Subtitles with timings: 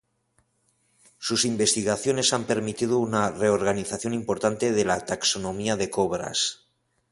[1.19, 6.65] Sus investigaciones han permitido una reorganización importante de la taxonomía de cobras.